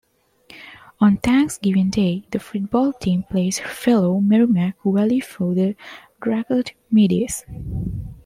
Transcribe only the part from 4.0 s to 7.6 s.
Merrimack Valley foe the Dracut Middies.